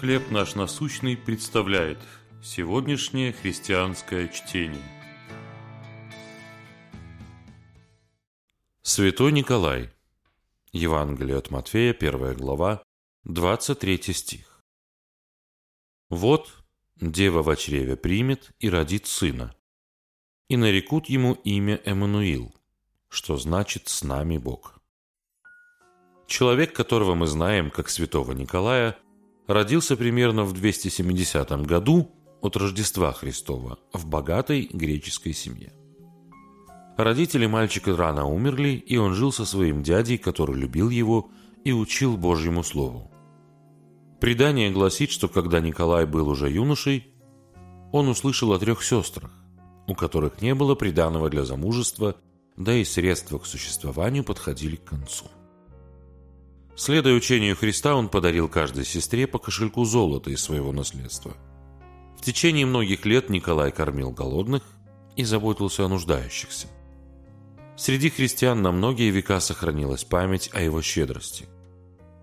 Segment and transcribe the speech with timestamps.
[0.00, 1.98] «Хлеб наш насущный» представляет
[2.42, 4.82] сегодняшнее христианское чтение.
[8.82, 9.90] Святой Николай.
[10.72, 12.82] Евангелие от Матфея, 1 глава,
[13.24, 14.62] 23 стих.
[16.10, 16.52] «Вот
[16.96, 19.56] дева в чреве примет и родит сына,
[20.48, 22.54] и нарекут ему имя Эммануил,
[23.08, 24.78] что значит «с нами Бог».
[26.26, 28.98] Человек, которого мы знаем как святого Николая,
[29.46, 35.72] родился примерно в 270 году от Рождества Христова в богатой греческой семье.
[36.96, 41.30] Родители мальчика рано умерли, и он жил со своим дядей, который любил его
[41.64, 43.10] и учил Божьему Слову.
[44.20, 47.12] Предание гласит, что когда Николай был уже юношей,
[47.92, 49.30] он услышал о трех сестрах,
[49.86, 52.16] у которых не было приданого для замужества,
[52.56, 55.26] да и средства к существованию подходили к концу.
[56.76, 61.34] Следуя учению Христа, он подарил каждой сестре по кошельку золота из своего наследства.
[62.18, 64.62] В течение многих лет Николай кормил голодных
[65.16, 66.66] и заботился о нуждающихся.
[67.76, 71.46] Среди христиан на многие века сохранилась память о его щедрости.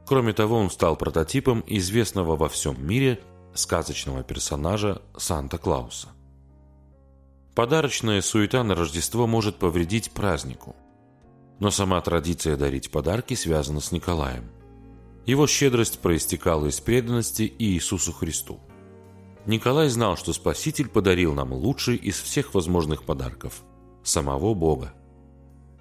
[0.06, 3.20] Кроме того, он стал прототипом известного во всем мире
[3.56, 6.10] сказочного персонажа Санта-Клауса.
[7.56, 10.76] Подарочная суета на Рождество может повредить празднику–
[11.64, 14.52] но сама традиция дарить подарки связана с Николаем.
[15.26, 18.60] Его щедрость проистекала из преданности Иисусу Христу.
[19.46, 23.64] Николай знал, что Спаситель подарил нам лучший из всех возможных подарков–
[24.04, 24.94] самого Бога.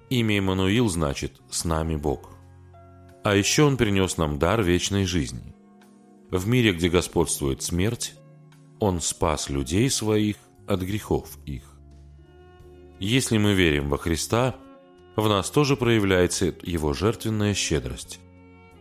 [0.09, 2.29] Имя Иммануил значит «с нами Бог».
[3.25, 5.53] А еще он принес нам дар вечной жизни.
[6.31, 8.13] В мире, где господствует смерть,
[8.79, 11.63] он спас людей своих от грехов их.
[12.99, 14.55] Если мы верим во Христа–
[15.15, 18.19] в нас тоже проявляется его жертвенная щедрость.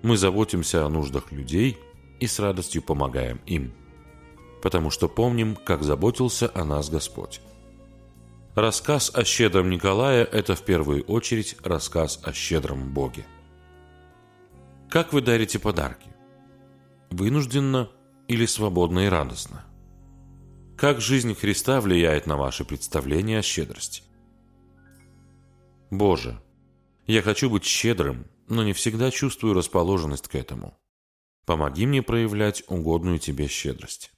[0.03, 1.79] Мы заботимся о нуждах людей
[2.21, 3.73] и с радостью помогаем им,
[4.63, 7.41] потому что помним, как заботился о нас Господь.
[8.55, 13.25] Рассказ о щедром Николае– это в первую очередь рассказ о щедром Боге.
[14.91, 16.09] Как вы дарите подарки?
[17.11, 17.91] Вынужденно
[18.29, 19.65] или свободно и радостно?
[20.77, 24.03] Как жизнь Христа влияет на ваши представления о щедрости?
[25.92, 26.41] Боже,
[27.07, 30.75] я хочу быть щедрым, но не всегда чувствую расположенность к этому.
[31.45, 34.11] Помоги мне проявлять угодную Тебе щедрость.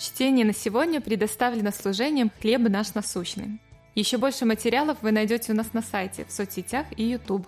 [0.00, 3.60] Чтение на сегодня предоставлено служением «Хлеб наш насущный».
[3.94, 7.46] Еще больше материалов вы найдете у нас на сайте, в соцсетях и YouTube.